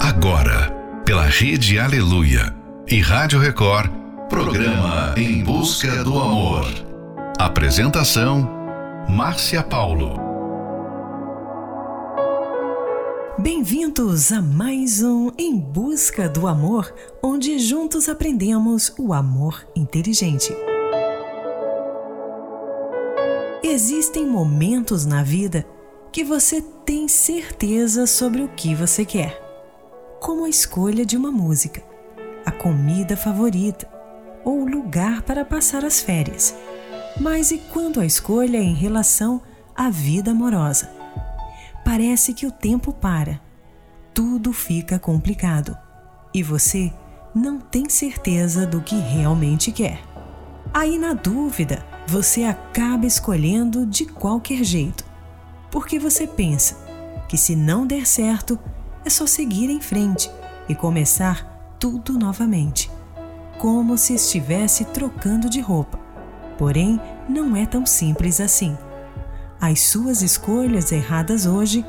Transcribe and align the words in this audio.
Agora, 0.00 0.70
pela 1.04 1.24
Rede 1.24 1.78
Aleluia 1.78 2.54
e 2.86 3.00
Rádio 3.00 3.40
Record, 3.40 3.90
programa 4.28 5.12
Em 5.16 5.42
Busca 5.42 6.04
do 6.04 6.16
Amor. 6.18 6.66
Apresentação: 7.36 8.48
Márcia 9.08 9.60
Paulo. 9.60 10.14
Bem-vindos 13.38 14.30
a 14.30 14.40
mais 14.40 15.02
um 15.02 15.32
Em 15.36 15.58
Busca 15.58 16.28
do 16.28 16.46
Amor, 16.46 16.94
onde 17.20 17.58
juntos 17.58 18.08
aprendemos 18.08 18.94
o 18.96 19.12
amor 19.12 19.66
inteligente. 19.74 20.54
Existem 23.64 24.24
momentos 24.26 25.04
na 25.04 25.24
vida 25.24 25.66
que 26.12 26.22
você 26.22 26.62
tem 26.86 27.06
certeza 27.08 28.06
sobre 28.06 28.42
o 28.42 28.48
que 28.48 28.74
você 28.74 29.04
quer, 29.04 29.47
como 30.20 30.44
a 30.44 30.48
escolha 30.48 31.04
de 31.04 31.16
uma 31.16 31.30
música, 31.30 31.82
a 32.44 32.50
comida 32.50 33.16
favorita 33.16 33.88
ou 34.44 34.62
o 34.62 34.68
lugar 34.68 35.22
para 35.22 35.44
passar 35.44 35.84
as 35.84 36.00
férias. 36.00 36.54
Mas 37.20 37.50
e 37.50 37.58
quando 37.58 38.00
a 38.00 38.06
escolha 38.06 38.58
é 38.58 38.62
em 38.62 38.74
relação 38.74 39.42
à 39.74 39.90
vida 39.90 40.30
amorosa? 40.30 40.90
Parece 41.84 42.34
que 42.34 42.46
o 42.46 42.50
tempo 42.50 42.92
para, 42.92 43.40
tudo 44.14 44.52
fica 44.52 44.98
complicado 44.98 45.76
e 46.34 46.42
você 46.42 46.92
não 47.34 47.58
tem 47.60 47.88
certeza 47.88 48.66
do 48.66 48.80
que 48.80 48.96
realmente 48.96 49.72
quer. 49.72 50.00
Aí, 50.72 50.98
na 50.98 51.14
dúvida, 51.14 51.84
você 52.06 52.44
acaba 52.44 53.06
escolhendo 53.06 53.86
de 53.86 54.04
qualquer 54.04 54.62
jeito, 54.64 55.04
porque 55.70 55.98
você 55.98 56.26
pensa 56.26 56.76
que 57.28 57.36
se 57.36 57.54
não 57.56 57.86
der 57.86 58.06
certo, 58.06 58.58
é 59.04 59.10
só 59.10 59.26
seguir 59.26 59.70
em 59.70 59.80
frente 59.80 60.30
e 60.68 60.74
começar 60.74 61.76
tudo 61.78 62.18
novamente, 62.18 62.90
como 63.58 63.96
se 63.96 64.14
estivesse 64.14 64.84
trocando 64.86 65.48
de 65.48 65.60
roupa. 65.60 65.98
Porém, 66.56 67.00
não 67.28 67.56
é 67.56 67.64
tão 67.66 67.86
simples 67.86 68.40
assim. 68.40 68.76
As 69.60 69.80
suas 69.80 70.22
escolhas 70.22 70.92
erradas 70.92 71.46
hoje 71.46 71.84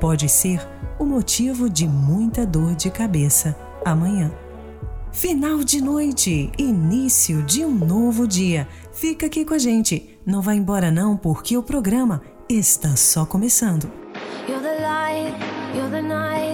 pode 0.00 0.28
ser 0.28 0.60
o 0.98 1.04
motivo 1.04 1.68
de 1.68 1.86
muita 1.86 2.46
dor 2.46 2.74
de 2.74 2.90
cabeça 2.90 3.56
amanhã. 3.84 4.30
Final 5.12 5.62
de 5.62 5.80
noite, 5.80 6.50
início 6.58 7.42
de 7.44 7.64
um 7.64 7.70
novo 7.70 8.26
dia. 8.26 8.66
Fica 8.92 9.26
aqui 9.26 9.44
com 9.44 9.54
a 9.54 9.58
gente. 9.58 10.18
Não 10.26 10.42
vá 10.42 10.54
embora 10.54 10.90
não, 10.90 11.16
porque 11.16 11.56
o 11.56 11.62
programa 11.62 12.20
está 12.48 12.96
só 12.96 13.24
começando. 13.24 13.90
You're 14.48 14.60
the 14.60 14.80
light, 14.80 15.34
you're 15.74 15.90
the 15.90 16.02
night, 16.02 16.53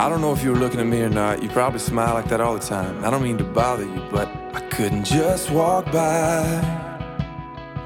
I 0.00 0.08
don't 0.08 0.22
know 0.22 0.32
if 0.32 0.42
you 0.42 0.52
were 0.52 0.58
looking 0.58 0.80
at 0.80 0.86
me 0.86 1.02
or 1.02 1.10
not. 1.10 1.42
You 1.42 1.50
probably 1.50 1.78
smile 1.78 2.14
like 2.14 2.26
that 2.30 2.40
all 2.40 2.54
the 2.54 2.66
time. 2.66 3.04
I 3.04 3.10
don't 3.10 3.22
mean 3.22 3.36
to 3.36 3.44
bother 3.44 3.84
you, 3.84 4.02
but 4.10 4.28
I 4.54 4.60
couldn't 4.70 5.04
just 5.04 5.50
walk 5.50 5.92
by 5.92 6.40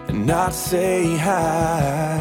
and 0.07 0.25
not 0.25 0.55
say 0.55 1.17
hi. 1.17 2.15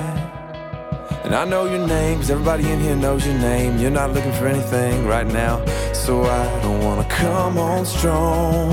And 1.23 1.35
I 1.35 1.45
know 1.45 1.65
your 1.65 1.85
name, 1.85 2.17
cause 2.17 2.31
everybody 2.31 2.71
in 2.71 2.79
here 2.79 2.95
knows 2.95 3.23
your 3.23 3.37
name. 3.37 3.77
You're 3.77 3.91
not 3.91 4.13
looking 4.13 4.33
for 4.33 4.47
anything 4.47 5.05
right 5.05 5.27
now, 5.27 5.63
so 5.93 6.23
I 6.23 6.43
don't 6.63 6.83
wanna 6.83 7.07
come 7.07 7.59
on 7.59 7.85
strong. 7.85 8.71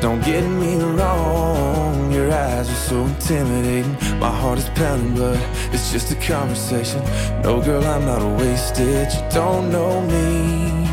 Don't 0.00 0.24
get 0.24 0.48
me 0.48 0.76
wrong, 0.76 1.81
your 2.22 2.32
eyes 2.32 2.70
are 2.70 2.84
so 2.90 3.04
intimidating. 3.04 3.92
My 4.20 4.30
heart 4.30 4.58
is 4.58 4.68
pounding, 4.70 5.14
but 5.16 5.38
it's 5.72 5.90
just 5.90 6.12
a 6.12 6.16
conversation. 6.16 7.00
No, 7.42 7.60
girl, 7.60 7.84
I'm 7.84 8.04
not 8.04 8.22
a 8.22 8.28
wasted. 8.40 9.08
You 9.12 9.22
don't 9.30 9.70
know 9.70 10.00
me, 10.02 10.86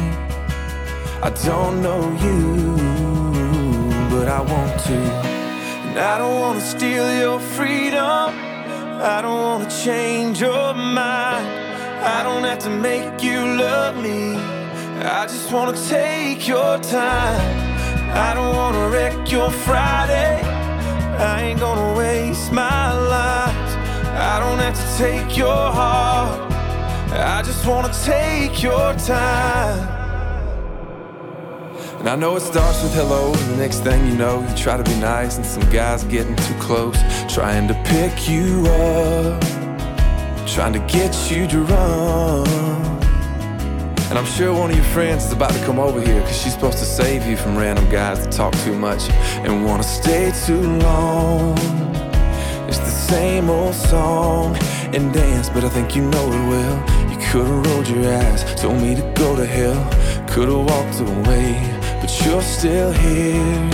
I 1.21 1.29
don't 1.45 1.81
know 1.81 2.01
you, 2.25 2.37
but 4.09 4.27
I 4.27 4.41
want 4.41 4.73
to. 4.87 4.99
And 5.87 5.99
I 5.99 6.17
don't 6.17 6.39
wanna 6.39 6.61
steal 6.61 7.07
your 7.23 7.39
freedom, 7.39 8.25
I 9.15 9.21
don't 9.21 9.41
wanna 9.47 9.69
change 9.69 10.41
your 10.41 10.73
mind. 10.73 11.47
I 12.15 12.23
don't 12.23 12.43
have 12.43 12.59
to 12.59 12.69
make 12.69 13.21
you 13.21 13.39
love 13.39 13.95
me, 13.97 14.35
I 15.17 15.27
just 15.27 15.51
wanna 15.51 15.77
take 15.89 16.47
your 16.47 16.79
time. 16.79 17.41
I 18.27 18.33
don't 18.33 18.55
wanna 18.55 18.89
wreck 18.89 19.31
your 19.31 19.51
Friday. 19.51 20.58
I 21.19 21.43
ain't 21.43 21.59
gonna 21.59 21.97
waste 21.97 22.51
my 22.51 22.93
life. 22.93 23.77
I 24.15 24.39
don't 24.39 24.59
have 24.59 24.75
to 24.75 24.97
take 24.97 25.37
your 25.37 25.47
heart. 25.47 26.51
I 27.11 27.41
just 27.43 27.65
wanna 27.65 27.91
take 28.03 28.63
your 28.63 28.93
time. 28.93 29.99
And 31.99 32.07
I 32.07 32.15
know 32.15 32.37
it 32.37 32.41
starts 32.41 32.81
with 32.81 32.93
hello, 32.93 33.33
and 33.33 33.49
the 33.51 33.57
next 33.57 33.79
thing 33.79 34.07
you 34.07 34.15
know, 34.15 34.39
you 34.39 34.55
try 34.55 34.77
to 34.77 34.83
be 34.83 34.95
nice, 34.95 35.35
and 35.35 35.45
some 35.45 35.69
guy's 35.69 36.05
getting 36.05 36.37
too 36.37 36.53
close, 36.53 36.97
trying 37.27 37.67
to 37.67 37.73
pick 37.83 38.29
you 38.29 38.65
up, 38.67 39.41
trying 40.47 40.71
to 40.71 40.79
get 40.87 41.29
you 41.29 41.45
drunk. 41.45 42.68
And 44.09 44.17
I'm 44.17 44.25
sure 44.25 44.51
one 44.55 44.71
of 44.71 44.75
your 44.75 44.85
friends 44.85 45.25
is 45.25 45.33
about 45.33 45.51
to 45.51 45.63
come 45.65 45.77
over 45.77 46.01
here 46.01 46.19
Cause 46.21 46.41
she's 46.41 46.53
supposed 46.53 46.79
to 46.79 46.85
save 46.85 47.27
you 47.27 47.37
from 47.37 47.55
random 47.55 47.87
guys 47.91 48.19
that 48.25 48.31
talk 48.31 48.55
too 48.65 48.73
much 48.73 49.07
And 49.43 49.63
wanna 49.63 49.83
stay 49.83 50.31
too 50.47 50.61
long. 50.79 51.55
It's 52.67 52.79
the 52.79 52.89
same 52.89 53.51
old 53.51 53.75
song 53.75 54.57
and 54.95 55.13
dance 55.13 55.49
But 55.49 55.63
I 55.63 55.69
think 55.69 55.95
you 55.95 56.01
know 56.01 56.25
it 56.27 56.49
well. 56.49 57.11
You 57.11 57.17
could've 57.27 57.65
rolled 57.67 57.87
your 57.87 58.11
eyes 58.11 58.43
Told 58.59 58.81
me 58.81 58.95
to 58.95 59.13
go 59.15 59.35
to 59.35 59.45
hell. 59.45 59.79
Could've 60.27 60.57
walked 60.57 60.99
away 61.01 61.53
But 62.01 62.09
you're 62.25 62.41
still 62.41 62.91
here. 62.91 63.69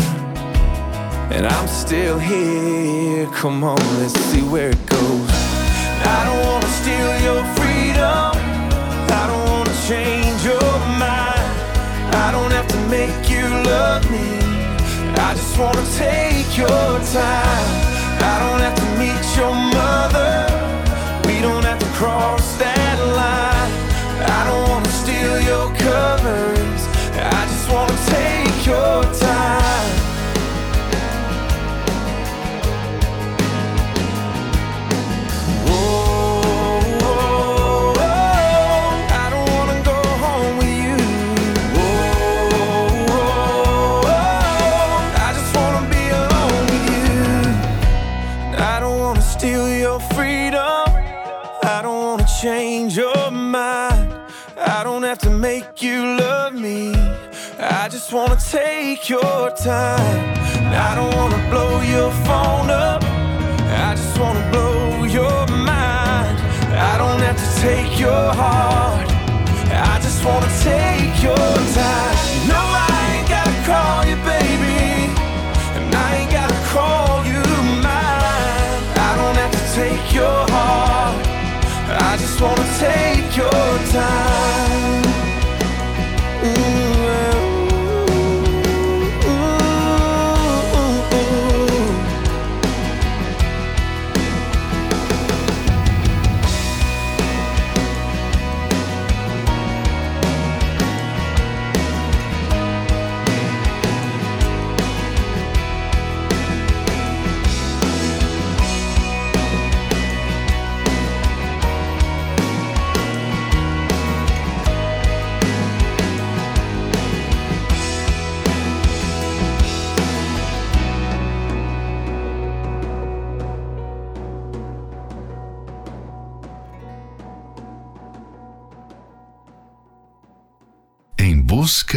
And 1.32 1.48
I'm 1.48 1.68
still 1.70 2.20
here. 2.20 3.26
Come 3.28 3.64
on, 3.64 3.80
let's 4.00 4.14
see 4.32 4.42
where 4.42 4.72
it 4.72 4.86
goes. 4.86 5.30
I 6.08 6.24
don't 6.26 6.42
wanna 6.46 6.68
steal 6.82 7.12
your 7.28 7.44
freedom. 7.56 8.32
I 9.10 9.28
don't 9.28 9.50
wanna 9.50 9.74
change 9.88 10.15
I 12.26 12.32
don't 12.32 12.52
have 12.54 12.68
to 12.70 12.80
make 12.90 13.30
you 13.30 13.46
love 13.70 14.10
me. 14.10 14.40
I 15.28 15.36
just 15.36 15.60
wanna 15.60 15.86
take 15.96 16.58
your 16.58 16.90
time. 17.14 17.70
I 18.32 18.36
don't 18.42 18.62
have 18.66 18.76
to 18.84 18.88
meet 18.98 19.26
your 19.38 19.54
mother. 19.54 20.34
We 21.28 21.40
don't 21.40 21.64
have 21.64 21.78
to 21.78 21.92
cross 22.00 22.58
that 22.58 22.98
line. 23.22 23.74
I 24.38 24.42
don't 24.48 24.70
wanna 24.72 24.90
steal 24.90 25.40
your 25.52 25.68
covers. 25.76 26.82
I 27.14 27.46
just 27.46 27.70
wanna 27.72 27.96
take 28.10 28.66
your 28.66 29.04
time. 29.14 30.05
Make 55.52 55.84
you 55.84 56.02
love 56.18 56.56
me. 56.56 56.92
I 57.60 57.88
just 57.88 58.12
wanna 58.12 58.40
take 58.60 59.08
your 59.16 59.42
time. 59.72 60.22
I 60.88 60.92
don't 60.98 61.14
wanna 61.20 61.42
blow 61.52 61.74
your 61.96 62.10
phone 62.28 62.70
up. 62.88 63.02
I 63.88 63.92
just 64.00 64.16
wanna 64.22 64.46
blow 64.54 65.04
your 65.20 65.40
mind. 65.74 66.36
I 66.92 66.94
don't 67.02 67.22
have 67.28 67.40
to 67.46 67.50
take 67.68 67.92
your 68.06 68.26
heart. 68.42 69.08
I 69.94 69.96
just 70.06 70.20
wanna 70.28 70.52
take 70.72 71.14
your 71.28 71.52
time. 71.80 72.18
No, 72.54 72.62
I 72.90 72.96
ain't 73.14 73.30
gotta 73.36 73.58
call 73.70 73.98
you 74.10 74.18
baby, 74.34 74.82
and 75.78 75.88
I 76.06 76.08
ain't 76.20 76.32
gotta 76.40 76.60
call 76.74 77.24
you 77.32 77.44
mine. 77.88 78.82
I 79.10 79.12
don't 79.20 79.38
have 79.44 79.54
to 79.60 79.66
take 79.80 80.06
your 80.20 80.42
heart. 80.56 81.18
I 82.10 82.12
just 82.24 82.38
wanna 82.44 82.68
take 82.86 83.30
your 83.44 83.68
time. 83.98 84.65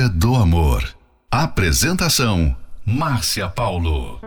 Do 0.07 0.37
amor. 0.37 0.85
Apresentação: 1.31 2.55
Márcia 2.85 3.49
Paulo. 3.49 4.21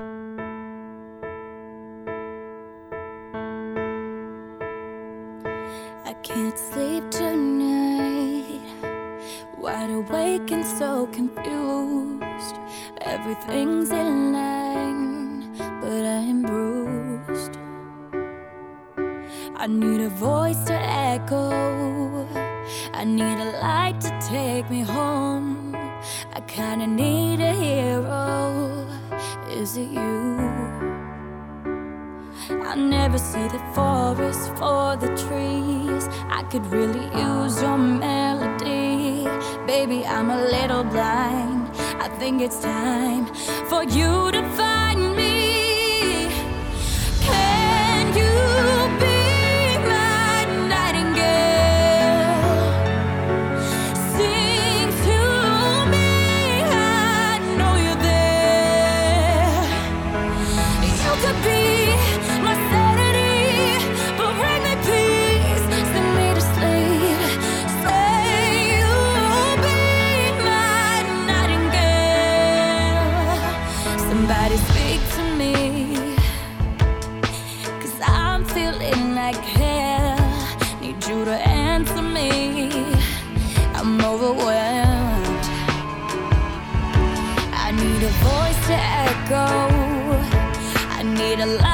Really 36.72 37.06
use 37.20 37.62
your 37.62 37.78
melody. 37.78 39.28
Baby, 39.68 40.06
I'm 40.06 40.30
a 40.30 40.42
little 40.42 40.84
blind. 40.84 41.70
I 42.00 42.08
think 42.18 42.42
it's 42.42 42.60
time 42.62 43.25
for 43.70 43.84
you 43.84 44.31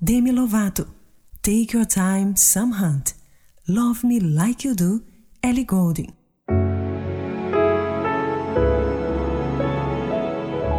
Demi 0.00 0.30
Lovato, 0.30 0.86
Take 1.42 1.76
Your 1.76 1.84
Time, 1.84 2.34
Sam 2.36 2.70
Hunt, 2.70 3.14
Love 3.68 4.06
Me 4.06 4.20
Like 4.20 4.64
You 4.64 4.72
Do, 4.72 5.02
Ellie 5.42 5.64
Goulding. 5.64 6.14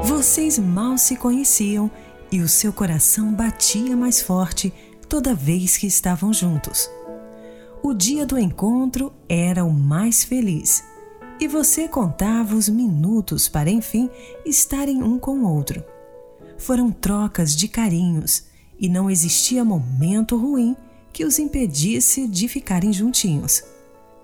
Vocês 0.06 0.58
mal 0.58 0.98
se 0.98 1.18
conheciam 1.18 1.92
e 2.32 2.40
o 2.40 2.48
seu 2.48 2.72
coração 2.72 3.34
batia 3.34 3.94
mais 3.98 4.22
forte 4.22 4.74
toda 5.10 5.36
vez 5.36 5.76
que 5.76 5.86
estavam 5.86 6.32
juntos. 6.32 6.90
O 7.84 7.94
dia 7.94 8.26
do 8.26 8.40
encontro 8.40 9.12
era 9.28 9.66
o 9.66 9.74
mais 9.74 10.24
feliz 10.24 10.82
e 11.42 11.46
você 11.46 11.90
contava 11.90 12.56
os 12.56 12.70
minutos 12.70 13.50
para 13.50 13.70
enfim 13.70 14.10
estarem 14.46 15.04
um 15.04 15.20
com 15.20 15.40
o 15.40 15.54
outro. 15.54 15.84
Foram 16.58 16.90
trocas 16.90 17.54
de 17.54 17.68
carinhos 17.68 18.48
e 18.80 18.88
não 18.88 19.10
existia 19.10 19.66
momento 19.66 20.38
ruim 20.38 20.76
que 21.12 21.26
os 21.26 21.38
impedisse 21.38 22.28
de 22.28 22.48
ficarem 22.48 22.94
juntinhos. 22.94 23.64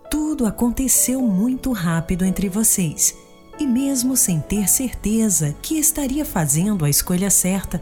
Tudo 0.10 0.46
aconteceu 0.46 1.22
muito 1.22 1.72
rápido 1.72 2.24
entre 2.24 2.48
vocês 2.48 3.16
e, 3.60 3.66
mesmo 3.66 4.16
sem 4.16 4.40
ter 4.40 4.70
certeza 4.70 5.56
que 5.62 5.78
estaria 5.78 6.24
fazendo 6.24 6.86
a 6.86 6.90
escolha 6.90 7.30
certa, 7.30 7.82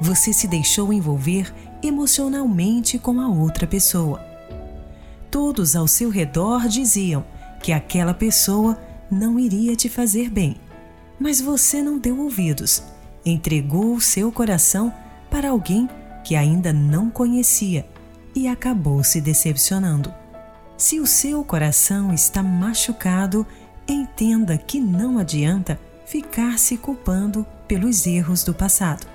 você 0.00 0.32
se 0.32 0.46
deixou 0.46 0.92
envolver 0.92 1.52
emocionalmente 1.82 2.98
com 2.98 3.20
a 3.20 3.28
outra 3.28 3.66
pessoa. 3.66 4.20
Todos 5.30 5.74
ao 5.74 5.88
seu 5.88 6.10
redor 6.10 6.68
diziam 6.68 7.24
que 7.62 7.72
aquela 7.72 8.12
pessoa 8.12 8.78
não 9.10 9.38
iria 9.38 9.74
te 9.74 9.88
fazer 9.88 10.28
bem, 10.28 10.56
mas 11.18 11.40
você 11.40 11.80
não 11.80 11.98
deu 11.98 12.18
ouvidos, 12.20 12.82
entregou 13.24 13.94
o 13.94 14.00
seu 14.00 14.30
coração 14.30 14.92
para 15.30 15.50
alguém 15.50 15.88
que 16.24 16.36
ainda 16.36 16.72
não 16.72 17.10
conhecia 17.10 17.86
e 18.34 18.48
acabou 18.48 19.02
se 19.04 19.20
decepcionando. 19.20 20.12
Se 20.76 20.98
o 20.98 21.06
seu 21.06 21.44
coração 21.44 22.12
está 22.12 22.42
machucado, 22.42 23.46
entenda 23.86 24.56
que 24.58 24.80
não 24.80 25.18
adianta 25.18 25.78
ficar 26.06 26.58
se 26.58 26.76
culpando 26.76 27.46
pelos 27.68 28.06
erros 28.06 28.42
do 28.42 28.52
passado. 28.52 29.06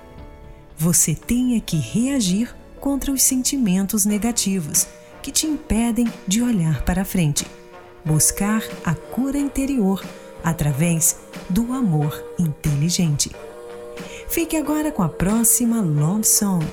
Você 0.77 1.15
tem 1.15 1.59
que 1.59 1.77
reagir 1.77 2.55
contra 2.79 3.11
os 3.11 3.21
sentimentos 3.23 4.05
negativos 4.05 4.87
que 5.21 5.31
te 5.31 5.47
impedem 5.47 6.11
de 6.27 6.41
olhar 6.41 6.83
para 6.83 7.03
frente. 7.03 7.45
Buscar 8.05 8.63
a 8.85 8.95
cura 8.95 9.37
interior 9.37 10.03
através 10.43 11.17
do 11.49 11.73
amor 11.73 12.23
inteligente. 12.39 13.35
Fique 14.29 14.55
agora 14.55 14.91
com 14.91 15.03
a 15.03 15.09
próxima 15.09 15.81
love 15.81 16.23
song, 16.23 16.65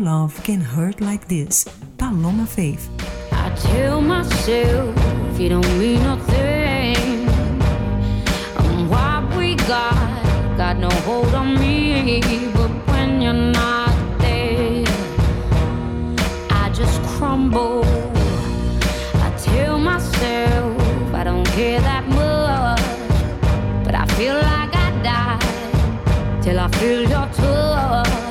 Love 0.00 0.42
Can 0.44 0.62
Hurt 0.62 1.02
Like 1.02 1.28
This, 1.28 1.66
Paloma 1.98 2.46
Faith. 2.46 2.88
I 3.32 3.54
tell 3.54 4.00
myself 4.00 4.96
if 5.30 5.38
you 5.38 5.50
don't 5.50 5.78
mean 5.78 6.02
nothing. 6.02 7.28
And 8.56 8.88
um, 8.88 8.88
what 8.88 9.36
we 9.36 9.56
got 9.56 10.56
got 10.56 10.78
no 10.78 10.88
hold 11.04 11.34
on 11.34 11.60
me. 11.60 12.22
But 12.54 12.70
when 12.88 13.20
you're 13.20 13.34
not 13.34 13.92
there, 14.20 14.86
I 16.48 16.70
just 16.72 17.02
crumble. 17.02 17.84
I 19.16 19.30
tell 19.36 19.78
myself 19.78 21.14
I 21.14 21.24
don't 21.24 21.46
care 21.48 21.78
that 21.78 22.08
much, 22.08 22.80
but 23.84 23.94
I 23.94 24.06
feel 24.16 24.34
like 24.34 24.74
I 24.74 24.90
die 25.02 26.40
till 26.40 26.58
I 26.58 26.68
feel 26.68 27.02
your 27.02 27.28
touch. 27.34 28.29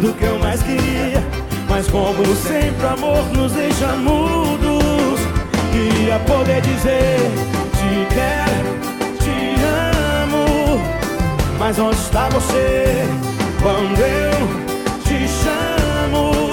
Do 0.00 0.14
que 0.14 0.24
eu 0.24 0.38
mais 0.38 0.62
queria, 0.62 1.22
mas 1.68 1.86
como 1.88 2.24
sempre, 2.34 2.86
amor 2.86 3.22
nos 3.34 3.52
deixa 3.52 3.88
mudos. 3.96 5.20
Queria 5.70 6.18
poder 6.20 6.62
dizer: 6.62 7.18
Te 7.76 8.06
quero, 8.14 9.18
te 9.18 9.60
amo. 10.22 10.80
Mas 11.58 11.78
onde 11.78 11.96
está 11.96 12.30
você 12.30 13.04
quando 13.60 14.00
eu 14.00 14.32
te 15.04 15.28
chamo? 15.28 16.48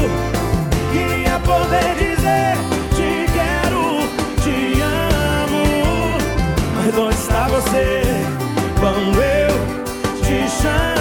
Queria 0.92 1.40
poder 1.40 1.96
dizer: 1.96 2.58
Te 2.98 3.32
quero, 3.32 4.10
te 4.44 4.82
amo. 4.82 6.18
Mas 6.76 6.98
onde 6.98 7.16
está 7.16 7.48
você 7.48 8.02
quando 8.78 9.22
eu 9.22 10.22
te 10.22 10.50
chamo? 10.62 10.97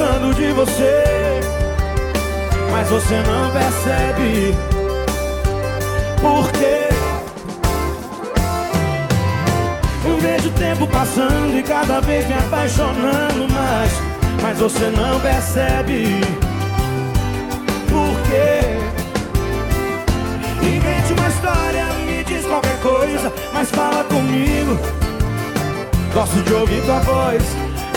Gostando 0.00 0.34
de 0.34 0.50
você, 0.52 1.04
mas 2.72 2.88
você 2.88 3.16
não 3.16 3.50
percebe. 3.50 4.54
Por 6.22 6.50
quê? 6.52 6.88
Eu 10.06 10.18
vejo 10.18 10.48
o 10.48 10.52
tempo 10.52 10.86
passando 10.86 11.58
e 11.58 11.62
cada 11.62 12.00
vez 12.00 12.26
me 12.26 12.32
apaixonando 12.32 13.46
mais, 13.52 13.92
mas 14.42 14.58
você 14.58 14.90
não 14.90 15.20
percebe. 15.20 16.20
Por 17.90 18.22
quê? 18.30 18.78
Invente 20.62 21.12
uma 21.12 21.28
história, 21.28 21.84
me 22.06 22.24
diz 22.24 22.46
qualquer 22.46 22.80
coisa, 22.80 23.30
mas 23.52 23.70
fala 23.70 24.02
comigo. 24.04 24.78
Gosto 26.14 26.42
de 26.42 26.54
ouvir 26.54 26.82
tua 26.84 27.00
voz, 27.00 27.42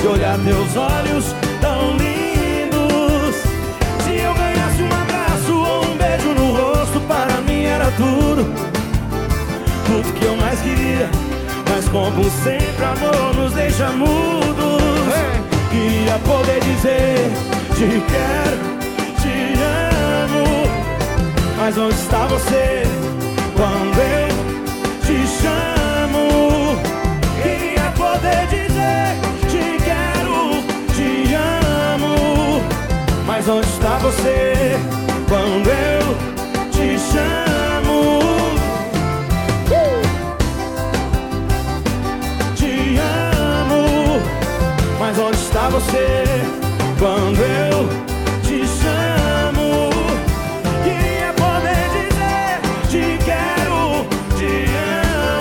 de 0.02 0.08
olhar 0.08 0.38
teus 0.40 0.76
olhos 0.76 1.43
tão 1.64 1.96
lindos. 1.96 3.36
Se 4.04 4.16
eu 4.18 4.34
ganhasse 4.34 4.84
um 4.84 4.94
abraço 5.02 5.54
ou 5.56 5.86
um 5.86 5.96
beijo 5.96 6.30
no 6.34 6.52
rosto, 6.52 7.00
para 7.08 7.40
mim 7.48 7.64
era 7.64 7.90
tudo. 7.92 8.44
Tudo 9.86 10.14
que 10.14 10.26
eu 10.26 10.36
mais 10.36 10.60
queria, 10.60 11.10
mas 11.70 11.88
como 11.88 12.24
sempre, 12.44 12.84
amor 12.84 13.36
nos 13.36 13.54
deixa 13.54 13.90
mudos. 13.92 15.14
Queria 15.72 16.20
poder 16.20 16.60
dizer: 16.60 17.32
Te 17.76 18.04
quero, 18.12 18.58
te 19.22 19.36
amo. 20.26 20.44
Mas 21.58 21.78
onde 21.78 21.96
está 21.96 22.26
você 22.26 22.83
Mas 33.46 33.56
onde 33.56 33.68
está 33.68 33.98
você 33.98 34.80
quando 35.28 35.68
eu 35.68 36.16
te 36.72 36.98
chamo? 36.98 38.22
Te 42.56 42.98
amo. 43.00 44.22
Mas 44.98 45.20
onde 45.20 45.36
está 45.36 45.68
você 45.68 46.24
quando 46.98 47.42
eu 47.42 47.90
te 48.44 48.66
chamo? 48.66 49.90
Queria 50.86 51.34
poder 51.34 51.90
dizer 52.00 52.62
te 52.88 53.26
quero, 53.26 54.08
te 54.38 54.70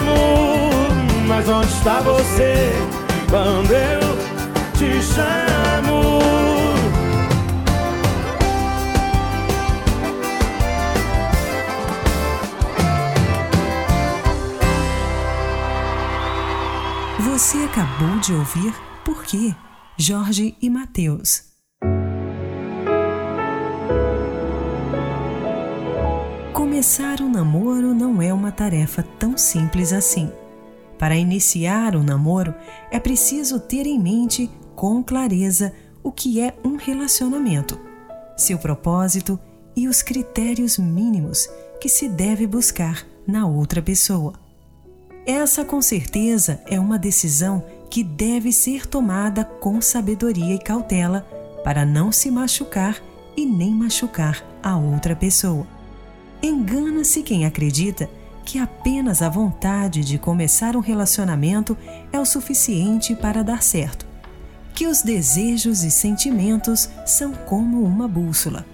amo. 0.01 1.25
Mas 1.29 1.49
onde 1.49 1.69
está 1.69 2.01
você 2.01 2.73
quando 3.31 3.71
eu 3.71 4.01
te 4.77 5.01
chamo? 5.05 5.52
Você 17.53 17.65
acabou 17.65 18.19
de 18.19 18.33
ouvir 18.33 18.75
Por 19.05 19.25
quê? 19.25 19.55
Jorge 19.99 20.57
e 20.63 20.71
Mateus. 20.71 21.53
Começar 26.55 27.21
um 27.21 27.31
namoro 27.31 27.95
não 27.95 28.23
é 28.23 28.33
uma 28.33 28.51
tarefa 28.51 29.03
tão 29.19 29.37
simples 29.37 29.93
assim. 29.93 30.33
Para 30.99 31.15
iniciar 31.15 31.95
um 31.95 32.03
namoro, 32.03 32.55
é 32.91 32.99
preciso 32.99 33.61
ter 33.61 33.87
em 33.87 34.01
mente 34.01 34.51
com 34.75 35.05
clareza 35.05 35.75
o 36.03 36.11
que 36.11 36.41
é 36.41 36.57
um 36.65 36.77
relacionamento, 36.77 37.79
seu 38.35 38.59
propósito 38.59 39.39
e 39.77 39.87
os 39.89 40.01
critérios 40.01 40.79
mínimos 40.79 41.51
que 41.83 41.91
se 41.91 42.09
deve 42.09 42.47
buscar 42.47 43.07
na 43.27 43.47
outra 43.47 43.83
pessoa. 43.83 44.42
Essa, 45.27 45.65
com 45.65 45.81
certeza, 45.81 46.61
é 46.67 46.81
uma 46.81 46.99
decisão 46.99 47.65
que 47.89 48.03
deve 48.03 48.53
ser 48.53 48.87
tomada 48.87 49.45
com 49.45 49.81
sabedoria 49.81 50.55
e 50.55 50.59
cautela 50.59 51.27
para 51.63 51.85
não 51.85 52.11
se 52.11 52.31
machucar 52.31 53.01
e 53.37 53.47
nem 53.47 53.73
machucar 53.73 54.43
a 54.63 54.77
outra 54.77 55.15
pessoa. 55.15 55.67
Engana-se 56.43 57.23
quem 57.23 57.47
acredita 57.47 58.11
que 58.45 58.59
apenas 58.59 59.23
a 59.23 59.29
vontade 59.29 60.03
de 60.03 60.19
começar 60.19 60.77
um 60.77 60.81
relacionamento 60.81 61.79
é 62.13 62.19
o 62.19 62.25
suficiente 62.25 63.15
para 63.15 63.45
dar 63.45 63.63
certo, 63.63 64.05
que 64.75 64.89
os 64.89 65.03
desejos 65.03 65.85
e 65.85 65.91
sentimentos 65.91 66.89
são 67.07 67.33
como 67.33 67.85
uma 67.85 68.09
bússola 68.09 68.67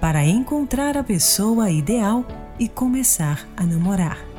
para 0.00 0.22
encontrar 0.22 0.98
a 0.98 1.02
pessoa 1.02 1.70
ideal 1.70 2.26
e 2.58 2.68
começar 2.68 3.48
a 3.56 3.64
namorar. 3.64 4.33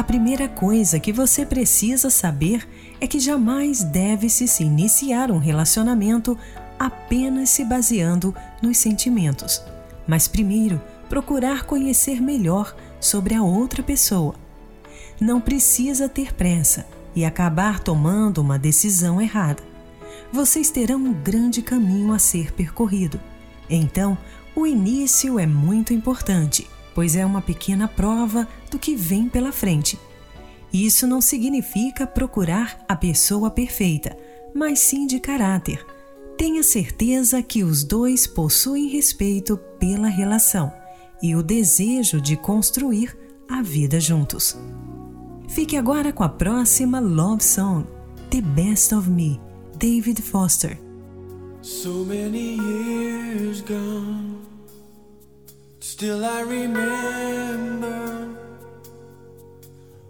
A 0.00 0.02
primeira 0.02 0.48
coisa 0.48 0.98
que 0.98 1.12
você 1.12 1.44
precisa 1.44 2.08
saber 2.08 2.66
é 3.02 3.06
que 3.06 3.20
jamais 3.20 3.84
deve-se 3.84 4.48
se 4.48 4.64
iniciar 4.64 5.30
um 5.30 5.36
relacionamento 5.36 6.38
apenas 6.78 7.50
se 7.50 7.66
baseando 7.66 8.34
nos 8.62 8.78
sentimentos, 8.78 9.62
mas 10.08 10.26
primeiro 10.26 10.80
procurar 11.06 11.64
conhecer 11.64 12.18
melhor 12.18 12.74
sobre 12.98 13.34
a 13.34 13.42
outra 13.42 13.82
pessoa. 13.82 14.36
Não 15.20 15.38
precisa 15.38 16.08
ter 16.08 16.32
pressa 16.32 16.86
e 17.14 17.22
acabar 17.22 17.78
tomando 17.78 18.38
uma 18.38 18.58
decisão 18.58 19.20
errada. 19.20 19.62
Vocês 20.32 20.70
terão 20.70 20.96
um 20.98 21.12
grande 21.12 21.60
caminho 21.60 22.14
a 22.14 22.18
ser 22.18 22.54
percorrido. 22.54 23.20
Então, 23.68 24.16
o 24.56 24.66
início 24.66 25.38
é 25.38 25.44
muito 25.44 25.92
importante, 25.92 26.66
pois 26.94 27.16
é 27.16 27.24
uma 27.24 27.42
pequena 27.42 27.88
prova 27.88 28.46
do 28.70 28.78
que 28.78 28.94
vem 28.94 29.28
pela 29.28 29.52
frente. 29.52 29.98
Isso 30.72 31.06
não 31.06 31.20
significa 31.20 32.06
procurar 32.06 32.78
a 32.88 32.94
pessoa 32.94 33.50
perfeita, 33.50 34.16
mas 34.54 34.78
sim 34.78 35.06
de 35.06 35.18
caráter. 35.18 35.84
Tenha 36.36 36.62
certeza 36.62 37.42
que 37.42 37.62
os 37.62 37.84
dois 37.84 38.26
possuem 38.26 38.88
respeito 38.88 39.56
pela 39.78 40.08
relação 40.08 40.72
e 41.22 41.34
o 41.34 41.42
desejo 41.42 42.20
de 42.20 42.36
construir 42.36 43.16
a 43.48 43.62
vida 43.62 44.00
juntos. 44.00 44.56
Fique 45.48 45.76
agora 45.76 46.12
com 46.12 46.22
a 46.22 46.28
próxima 46.28 47.00
Love 47.00 47.42
Song, 47.42 47.84
The 48.30 48.40
Best 48.40 48.94
of 48.94 49.10
Me, 49.10 49.40
David 49.76 50.22
Foster. 50.22 50.78
So 51.60 52.04
many 52.04 52.56
years 52.56 53.60
gone, 53.60 54.38
still 55.80 56.24
I 56.24 56.42
remember. 56.42 58.28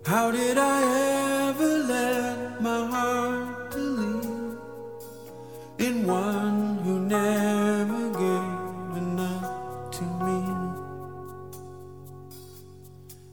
How 0.05 0.31
did 0.33 0.59
I 0.59 1.49
ever 1.49 1.79
let 1.95 2.61
my 2.61 2.87
heart 2.87 3.71
believe 3.71 4.59
in 5.79 6.07
one 6.07 6.79
who 6.79 6.99
never 7.01 8.11
gave 8.11 8.97
enough 9.05 9.91
to 9.93 10.05
me? 10.25 10.41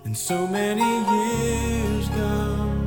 And 0.05 0.15
so 0.15 0.47
many 0.47 0.89
years 1.13 2.07
gone, 2.09 2.85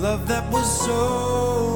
love 0.00 0.26
that 0.28 0.50
was 0.50 0.66
so 0.86 1.71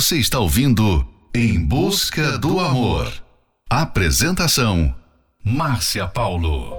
Você 0.00 0.16
está 0.16 0.38
ouvindo 0.38 1.06
Em 1.34 1.62
Busca 1.62 2.38
do 2.38 2.58
Amor. 2.58 3.12
Apresentação: 3.68 4.94
Márcia 5.44 6.08
Paulo. 6.08 6.74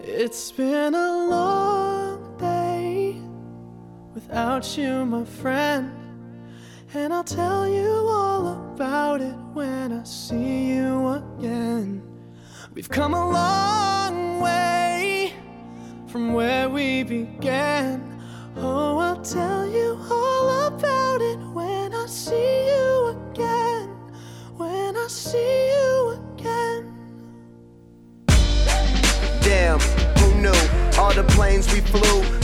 It's 0.00 0.50
been 0.50 0.96
a 0.96 1.28
long 1.30 2.36
day 2.38 3.22
without 4.16 4.76
you, 4.76 5.06
my 5.06 5.24
friend. 5.24 5.92
And 6.92 7.14
I'll 7.14 7.22
tell 7.22 7.68
you 7.68 8.08
all 8.08 8.72
about 8.74 9.22
it 9.22 9.36
when 9.54 9.92
I 9.92 10.02
see 10.04 10.72
you 10.72 11.06
again. 11.06 12.07
We've 12.78 12.88
come 12.88 13.12
a 13.12 13.28
long 13.28 14.38
way 14.40 15.32
from 16.06 16.32
where 16.32 16.68
we 16.68 17.02
began. 17.02 18.22
Oh, 18.54 18.98
I'll 18.98 19.20
tell 19.20 19.68
you 19.68 19.98
all 20.08 20.68
about 20.68 21.20
it 21.20 21.40
when 21.52 21.92
I 21.92 22.06
see 22.06 22.68
you 22.68 23.16
again. 23.32 23.88
When 24.56 24.96
I 24.96 25.08
see 25.08 25.70
you 25.72 26.22
again. 26.36 26.94
Damn, 29.42 29.80
who 30.20 30.40
knew? 30.40 31.00
All 31.00 31.12
the 31.12 31.24
planes 31.34 31.66
we 31.74 31.80
flew, 31.80 32.22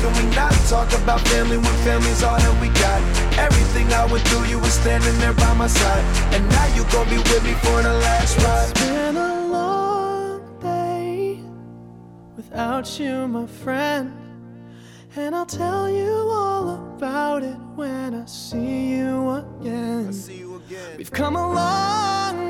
can 0.00 0.12
we 0.16 0.34
not 0.34 0.52
talk 0.68 0.92
about 1.02 1.20
family 1.28 1.58
when 1.58 1.74
family's 1.84 2.22
all 2.22 2.38
that 2.38 2.60
we 2.60 2.68
got? 2.80 3.00
Everything 3.38 3.92
I 3.92 4.06
went 4.10 4.26
through, 4.28 4.46
you 4.46 4.58
were 4.58 4.76
standing 4.82 5.16
there 5.18 5.34
by 5.34 5.52
my 5.54 5.66
side. 5.66 6.04
And 6.34 6.48
now 6.48 6.66
you 6.74 6.84
gon' 6.90 7.08
be 7.08 7.18
with 7.18 7.44
me 7.44 7.52
for 7.64 7.82
the 7.82 7.92
last 7.92 8.38
ride. 8.38 8.70
It's 8.70 8.80
been 8.80 9.16
a 9.16 9.46
long 9.48 10.58
day 10.60 11.40
without 12.36 12.98
you, 12.98 13.28
my 13.28 13.46
friend. 13.46 14.12
And 15.16 15.34
I'll 15.34 15.46
tell 15.46 15.90
you 15.90 16.12
all 16.12 16.94
about 16.96 17.42
it 17.42 17.58
when 17.74 18.14
I 18.14 18.24
see 18.26 18.94
you 18.94 19.30
again. 19.30 20.12
See 20.12 20.38
you 20.38 20.56
again. 20.56 20.96
We've 20.96 21.10
come 21.10 21.36
a 21.36 21.52
long 21.52 22.49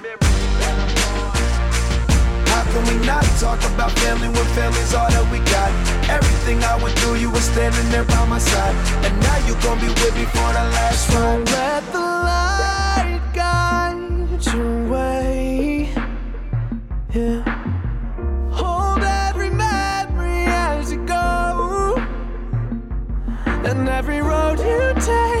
Can 2.73 2.83
we 2.87 3.05
not 3.05 3.23
talk 3.39 3.59
about 3.73 3.91
family 3.99 4.29
when 4.29 4.45
family's 4.55 4.93
all 4.93 5.09
that 5.09 5.25
we 5.31 5.39
got? 5.51 5.71
Everything 6.09 6.63
I 6.63 6.81
went 6.81 6.97
through, 6.99 7.15
you 7.15 7.29
were 7.29 7.45
standing 7.53 7.89
there 7.91 8.05
by 8.05 8.25
my 8.25 8.39
side. 8.39 8.75
And 9.05 9.13
now 9.19 9.37
you 9.47 9.55
gon' 9.61 9.79
be 9.79 9.87
with 9.89 10.15
me 10.15 10.23
for 10.25 10.49
the 10.57 10.65
last 10.77 11.09
Don't 11.11 11.43
ride. 11.43 11.51
let 11.51 11.83
the 11.91 11.99
light 11.99 13.21
guide 13.33 14.45
your 14.53 14.89
way. 14.89 15.89
Yeah. 17.13 17.43
Hold 18.51 19.03
every 19.03 19.49
memory 19.49 20.45
as 20.47 20.93
you 20.93 21.05
go. 21.05 22.01
And 23.69 23.89
every 23.89 24.21
road 24.21 24.59
you 24.59 24.93
take 25.01 25.40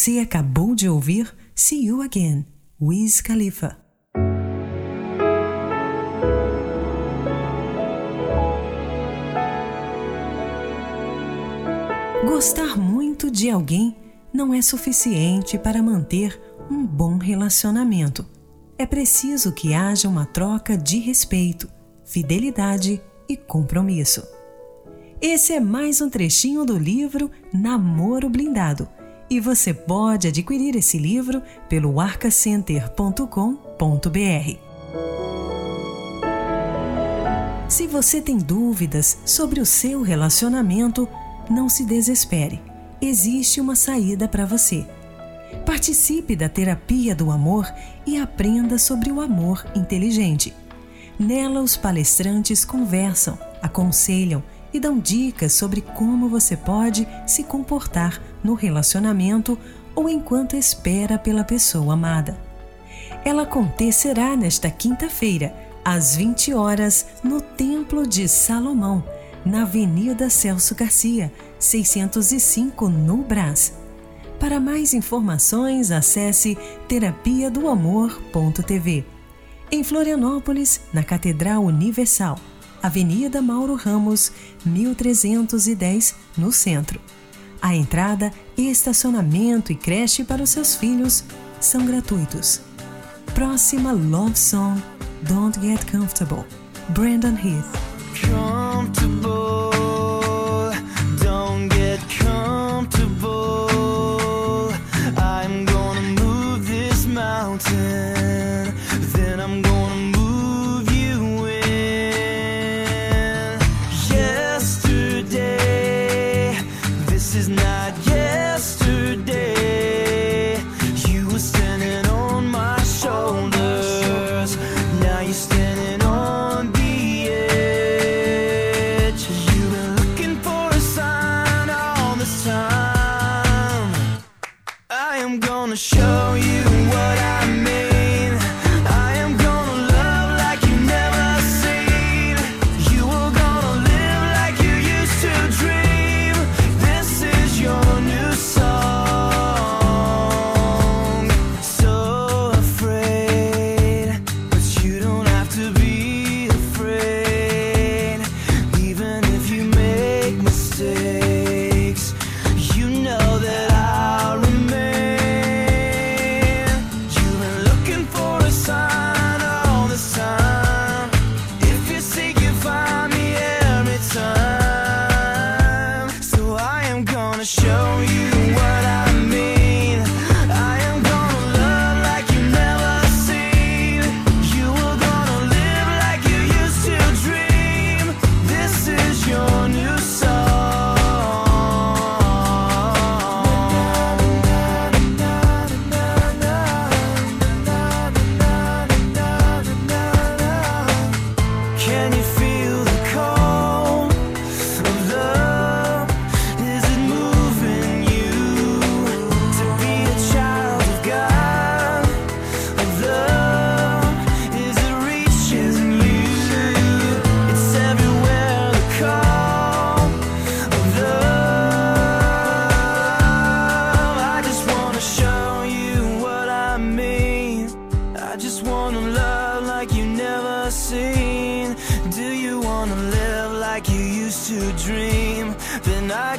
Você 0.00 0.18
acabou 0.18 0.74
de 0.74 0.88
ouvir 0.88 1.30
See 1.54 1.84
You 1.84 2.00
Again, 2.00 2.46
Wiz 2.80 3.20
Khalifa. 3.20 3.76
Gostar 12.26 12.78
muito 12.78 13.30
de 13.30 13.50
alguém 13.50 13.94
não 14.32 14.54
é 14.54 14.62
suficiente 14.62 15.58
para 15.58 15.82
manter 15.82 16.40
um 16.70 16.86
bom 16.86 17.18
relacionamento. 17.18 18.24
É 18.78 18.86
preciso 18.86 19.52
que 19.52 19.74
haja 19.74 20.08
uma 20.08 20.24
troca 20.24 20.78
de 20.78 20.98
respeito, 20.98 21.70
fidelidade 22.06 23.02
e 23.28 23.36
compromisso. 23.36 24.26
Esse 25.20 25.52
é 25.52 25.60
mais 25.60 26.00
um 26.00 26.08
trechinho 26.08 26.64
do 26.64 26.78
livro 26.78 27.30
Namoro 27.52 28.30
Blindado 28.30 28.88
e 29.30 29.38
você 29.38 29.72
pode 29.72 30.26
adquirir 30.26 30.74
esse 30.74 30.98
livro 30.98 31.40
pelo 31.68 32.00
arcacenter.com.br. 32.00 34.58
Se 37.68 37.86
você 37.86 38.20
tem 38.20 38.36
dúvidas 38.36 39.18
sobre 39.24 39.60
o 39.60 39.66
seu 39.66 40.02
relacionamento, 40.02 41.08
não 41.48 41.68
se 41.68 41.84
desespere. 41.84 42.60
Existe 43.00 43.60
uma 43.60 43.76
saída 43.76 44.26
para 44.26 44.44
você. 44.44 44.84
Participe 45.64 46.34
da 46.34 46.48
terapia 46.48 47.14
do 47.14 47.30
amor 47.30 47.72
e 48.04 48.18
aprenda 48.18 48.76
sobre 48.76 49.12
o 49.12 49.20
amor 49.20 49.64
inteligente. 49.76 50.52
Nela, 51.18 51.60
os 51.60 51.76
palestrantes 51.76 52.64
conversam, 52.64 53.38
aconselham 53.62 54.42
e 54.72 54.80
dão 54.80 54.98
dicas 54.98 55.52
sobre 55.52 55.80
como 55.80 56.28
você 56.28 56.56
pode 56.56 57.06
se 57.26 57.44
comportar 57.44 58.20
no 58.42 58.54
relacionamento 58.54 59.58
ou 59.94 60.08
enquanto 60.08 60.56
espera 60.56 61.18
pela 61.18 61.44
pessoa 61.44 61.94
amada. 61.94 62.38
Ela 63.24 63.42
acontecerá 63.42 64.36
nesta 64.36 64.70
quinta-feira, 64.70 65.54
às 65.84 66.16
20 66.16 66.54
horas, 66.54 67.06
no 67.22 67.40
Templo 67.40 68.06
de 68.06 68.28
Salomão, 68.28 69.04
na 69.44 69.62
Avenida 69.62 70.30
Celso 70.30 70.74
Garcia, 70.74 71.32
605, 71.58 72.88
no 72.88 73.18
Brás. 73.18 73.74
Para 74.38 74.58
mais 74.58 74.94
informações, 74.94 75.90
acesse 75.90 76.56
terapia 76.88 77.50
do 77.50 77.68
amor.tv. 77.68 79.04
Em 79.70 79.84
Florianópolis, 79.84 80.80
na 80.92 81.04
Catedral 81.04 81.62
Universal, 81.62 82.38
Avenida 82.82 83.42
Mauro 83.42 83.74
Ramos, 83.74 84.32
1310, 84.64 86.14
no 86.36 86.52
centro. 86.52 87.00
A 87.60 87.74
entrada, 87.74 88.32
estacionamento 88.56 89.70
e 89.70 89.74
creche 89.74 90.24
para 90.24 90.42
os 90.42 90.50
seus 90.50 90.74
filhos 90.74 91.24
são 91.60 91.84
gratuitos. 91.84 92.60
Próxima 93.34 93.92
Love 93.92 94.36
Song 94.36 94.82
Don't 95.22 95.60
Get 95.60 95.90
Comfortable, 95.90 96.44
Brandon 96.88 97.36
Heath. 97.36 97.90
comfortable. 98.20 99.79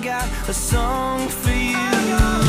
Got 0.01 0.27
a 0.49 0.53
song 0.53 1.27
for 1.27 1.51
you. 1.51 2.40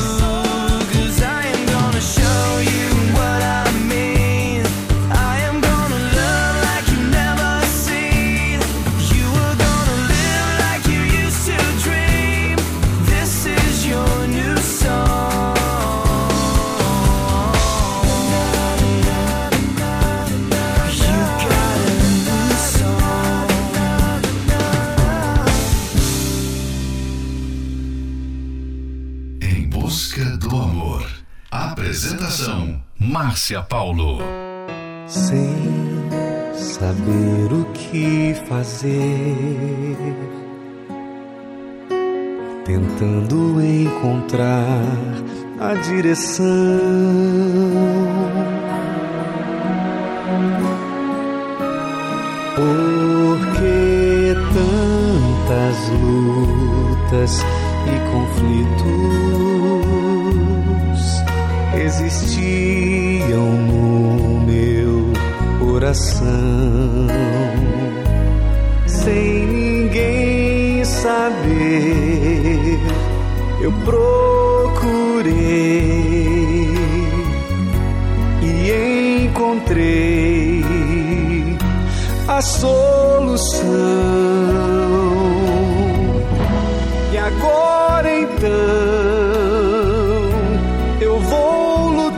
Márcia 33.12 33.60
Paulo. 33.62 34.20
Sem 35.06 35.54
saber 36.54 37.52
o 37.52 37.66
que 37.74 38.34
fazer, 38.48 40.16
tentando 42.64 43.62
encontrar 43.62 44.80
a 45.60 45.74
direção. 45.74 46.46
Porque 52.56 54.34
tantas 54.54 55.76
lutas 56.00 57.44
e 57.88 57.94
conflitos 58.10 59.61
existiam 61.84 63.50
no 63.66 64.40
meu 64.40 65.12
coração, 65.58 67.08
sem 68.86 69.46
ninguém 69.46 70.84
saber. 70.84 72.78
Eu 73.60 73.72
procurei 73.84 75.32
e 78.42 79.24
encontrei 79.24 80.64
a 82.28 82.40
solução. 82.40 83.70
E 87.12 87.18
agora 87.18 88.20
então 88.20 89.02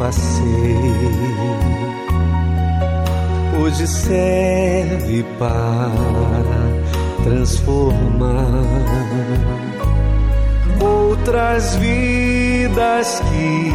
passei. 0.00 0.40
Hoje 3.60 3.86
serve 3.86 5.22
para 5.38 5.90
transformar 7.22 8.64
outras 10.80 11.76
vidas 11.76 13.20
que 13.30 13.70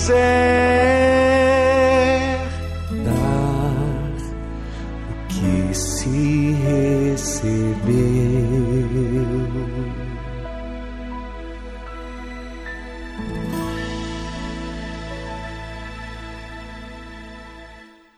quiser 0.04 0.43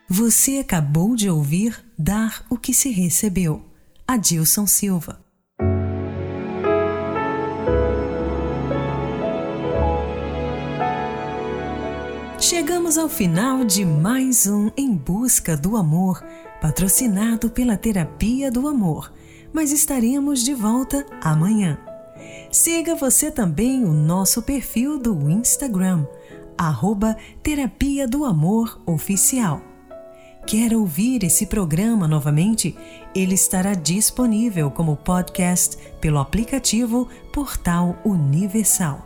Você 0.08 0.60
acabou 0.60 1.16
de 1.16 1.30
ouvir 1.30 1.84
Dar 1.98 2.46
o 2.50 2.58
que 2.58 2.74
se 2.74 2.90
recebeu. 2.90 3.64
Adilson 4.08 4.66
Silva. 4.66 5.25
Chegamos 12.48 12.96
ao 12.96 13.10
final 13.10 13.66
de 13.66 13.84
mais 13.84 14.46
um 14.46 14.70
Em 14.78 14.94
Busca 14.94 15.58
do 15.58 15.76
Amor, 15.76 16.24
patrocinado 16.62 17.50
pela 17.50 17.76
Terapia 17.76 18.52
do 18.52 18.68
Amor, 18.68 19.12
mas 19.52 19.72
estaremos 19.72 20.44
de 20.44 20.54
volta 20.54 21.04
amanhã. 21.20 21.76
Siga 22.52 22.94
você 22.94 23.32
também 23.32 23.84
o 23.84 23.92
nosso 23.92 24.44
perfil 24.44 25.00
do 25.00 25.28
Instagram, 25.28 26.06
arroba 26.56 27.18
Terapia 27.42 28.08
do 28.08 28.24
Amor 28.24 28.80
Oficial. 28.86 29.60
Quer 30.46 30.76
ouvir 30.76 31.24
esse 31.24 31.48
programa 31.48 32.08
novamente? 32.08 32.78
Ele 33.16 33.34
estará 33.34 33.74
disponível 33.74 34.70
como 34.70 34.96
podcast 34.96 35.80
pelo 36.00 36.20
aplicativo 36.20 37.10
Portal 37.34 37.98
Universal. 38.06 39.04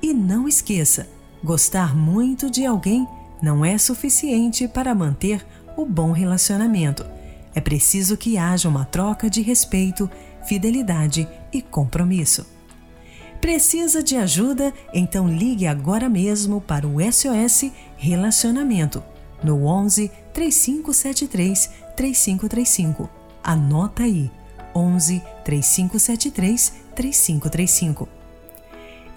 E 0.00 0.14
não 0.14 0.48
esqueça, 0.48 1.17
gostar 1.42 1.96
muito 1.96 2.50
de 2.50 2.64
alguém 2.66 3.06
não 3.40 3.64
é 3.64 3.78
suficiente 3.78 4.66
para 4.66 4.94
manter 4.94 5.46
o 5.76 5.84
bom 5.84 6.12
relacionamento. 6.12 7.06
É 7.54 7.60
preciso 7.60 8.16
que 8.16 8.36
haja 8.36 8.68
uma 8.68 8.84
troca 8.84 9.30
de 9.30 9.42
respeito, 9.42 10.10
fidelidade 10.46 11.28
e 11.52 11.62
compromisso. 11.62 12.46
Precisa 13.40 14.02
de 14.02 14.16
ajuda? 14.16 14.74
Então 14.92 15.28
ligue 15.28 15.66
agora 15.66 16.08
mesmo 16.08 16.60
para 16.60 16.86
o 16.86 16.96
SOS 17.00 17.70
Relacionamento 17.96 19.02
no 19.42 19.64
11 19.66 20.10
3573 20.32 21.70
3535. 21.96 23.08
Anota 23.42 24.02
aí: 24.02 24.30
11 24.74 25.22
3573 25.44 26.72
3535. 26.94 28.17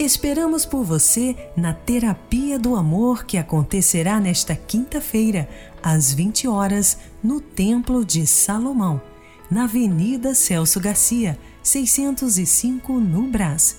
Esperamos 0.04 0.66
por 0.66 0.84
você 0.84 1.36
na 1.56 1.76
Terapia 1.76 2.58
do 2.58 2.76
Amor 2.76 3.24
que 3.24 3.38
acontecerá 3.38 4.20
nesta 4.20 4.56
quinta-feira, 4.56 5.48
às 5.84 6.12
20 6.12 6.48
horas, 6.48 6.98
no 7.24 7.40
Templo 7.40 8.04
de 8.04 8.26
Salomão, 8.26 9.00
na 9.48 9.66
Avenida 9.66 10.34
Celso 10.34 10.80
Garcia, 10.80 11.38
605, 11.62 13.00
no 13.00 13.28
Brás. 13.28 13.78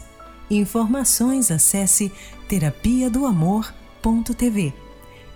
Informações 0.48 1.50
acesse 1.50 2.12
terapia 2.48 3.10
do 3.10 3.26
amor.tv 3.26 4.72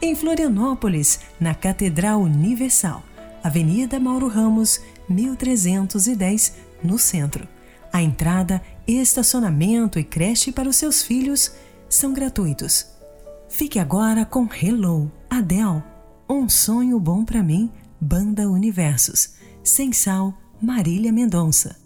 em 0.01 0.14
Florianópolis, 0.14 1.18
na 1.41 1.53
Catedral 1.53 2.20
Universal, 2.20 3.03
Avenida 3.43 3.99
Mauro 3.99 4.28
Ramos, 4.28 4.80
1310, 5.09 6.55
no 6.80 6.97
centro. 6.97 7.49
A 7.93 8.01
entrada, 8.01 8.62
estacionamento 8.87 9.99
e 9.99 10.05
creche 10.05 10.53
para 10.53 10.68
os 10.68 10.76
seus 10.76 11.03
filhos 11.03 11.53
são 11.89 12.12
gratuitos. 12.12 12.87
Fique 13.49 13.78
agora 13.78 14.24
com 14.24 14.49
Hello 14.53 15.11
Adele, 15.30 15.82
Um 16.28 16.49
Sonho 16.49 16.99
Bom 17.01 17.24
Pra 17.24 17.43
Mim, 17.43 17.70
Banda 18.01 18.49
Universos. 18.49 19.34
Sem 19.62 19.93
Sal, 19.93 20.32
Marília 20.61 21.12
Mendonça. 21.12 21.76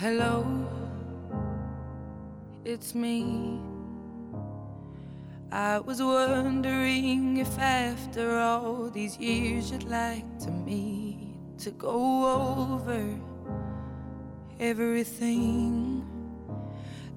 Hello, 0.00 0.44
it's 2.64 2.94
me. 2.94 3.60
I 5.50 5.78
was 5.78 6.00
wondering 6.00 7.38
if 7.38 7.58
after 7.58 8.38
all 8.38 8.90
these 8.90 9.16
years 9.18 9.70
you'd 9.70 9.88
like 9.88 10.26
to 10.40 10.50
meet 10.50 11.34
to 11.58 11.70
go 11.70 12.26
over 12.26 13.02
everything. 14.60 16.17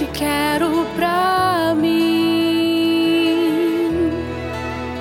te 0.00 0.06
quero 0.18 0.86
pra 0.96 1.74
mim. 1.76 1.90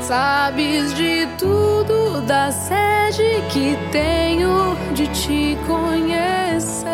Sabes 0.02 0.93
de 0.93 1.26
tudo, 1.38 2.20
da 2.28 2.52
sede 2.52 3.41
que 3.50 3.78
tenho 3.93 4.76
de 4.93 5.08
te 5.08 5.58
conhecer. 5.66 6.89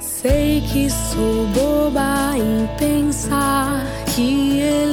Sei 0.00 0.62
que 0.62 0.90
sou 0.90 1.46
boba 1.54 2.36
em 2.36 2.66
pensar 2.76 3.86
que 4.14 4.58
ele 4.58 4.89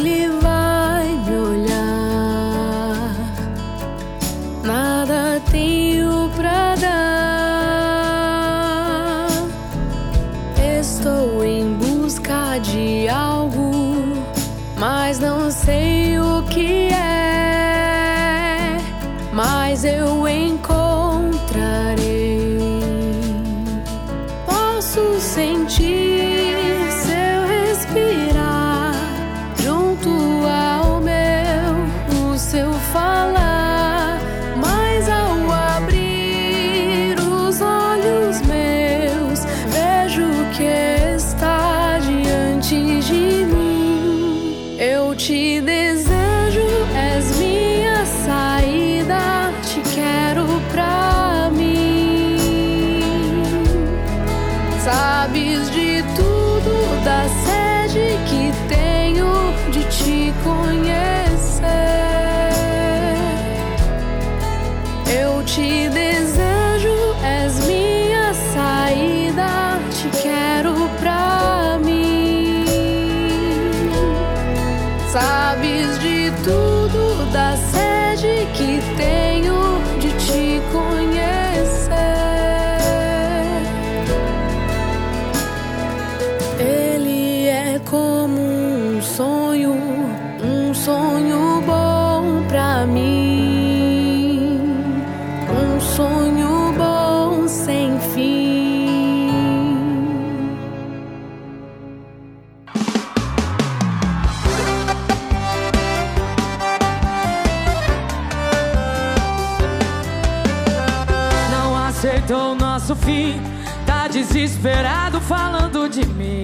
desesperado 114.57 115.21
falando 115.21 115.87
de 115.87 116.05
mim. 116.05 116.43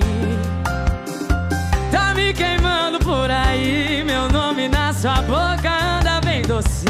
Tá 1.92 2.14
me 2.14 2.34
queimando 2.34 3.00
por 3.00 3.30
aí, 3.30 4.04
meu 4.06 4.30
nome 4.30 4.70
na 4.70 4.94
sua 4.94 5.22
boca 5.24 6.00
anda 6.00 6.22
bem 6.22 6.42
doce. 6.44 6.86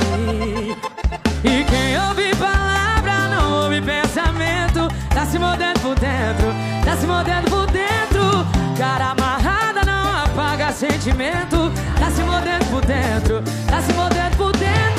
E 1.44 1.64
quem 1.64 2.00
ouve 2.08 2.36
palavra 2.36 3.30
não 3.30 3.64
ouve 3.64 3.82
pensamento. 3.82 4.88
Tá 5.14 5.26
se 5.26 5.40
mordendo 5.40 5.80
por 5.80 5.96
dentro, 5.96 6.48
tá 6.84 6.98
se 6.98 7.08
mordendo 7.08 7.50
por 7.50 7.68
dentro. 7.68 8.46
Cara 8.78 9.12
amarrada 9.12 9.82
não 9.86 10.24
apaga 10.24 10.72
sentimento. 10.72 11.72
Tá 12.00 12.12
se 12.12 12.22
mordendo 12.24 12.70
por 12.70 12.86
dentro, 12.86 13.42
tá 13.68 13.82
se 13.82 13.94
mordendo 13.94 14.38
por 14.38 14.52
dentro. 14.52 14.93